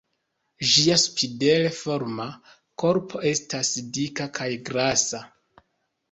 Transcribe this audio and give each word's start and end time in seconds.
Ĝia 0.67 0.93
spindel-forma 1.01 2.25
korpo 2.83 3.21
estas 3.33 3.69
dika 3.99 4.27
kaj 4.39 4.47
grasa. 4.71 5.21